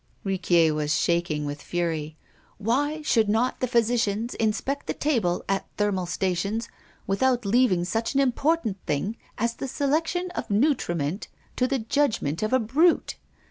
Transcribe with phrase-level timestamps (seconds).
[0.25, 2.17] Riquier was shaking with fury:
[2.57, 6.67] "Why should not the physicians inspect the table at thermal stations
[7.05, 12.51] without leaving such an important thing as the selection of nutriment to the judgment of
[12.51, 13.17] a brute?